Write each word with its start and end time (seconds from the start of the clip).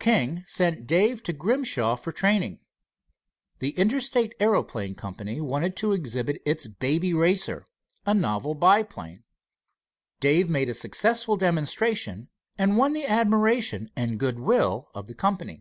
King 0.00 0.42
sent 0.46 0.86
Dave 0.86 1.22
to 1.24 1.34
Grimshaw 1.34 1.96
for 1.96 2.12
training. 2.12 2.60
The 3.58 3.72
Interstate 3.72 4.32
Aeroplane 4.40 4.94
Co. 4.94 5.12
wanted 5.44 5.76
to 5.76 5.92
exhibit 5.92 6.40
its 6.46 6.66
Baby 6.66 7.12
Racer, 7.12 7.66
a 8.06 8.14
novel 8.14 8.54
biplane. 8.54 9.22
Dave 10.18 10.48
made 10.48 10.70
a 10.70 10.72
successful 10.74 11.36
demonstration, 11.36 12.30
and 12.56 12.78
won 12.78 12.94
the 12.94 13.04
admiration 13.04 13.90
and 13.94 14.18
good 14.18 14.38
will 14.38 14.88
of 14.94 15.08
the 15.08 15.14
company. 15.14 15.60